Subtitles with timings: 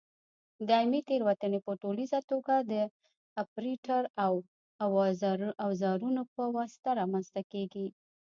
[0.69, 2.73] دایمي تېروتنې په ټولیزه توګه د
[3.43, 4.01] اپرېټر
[4.83, 4.93] او
[5.65, 7.87] اوزارونو په واسطه رامنځته کېږي.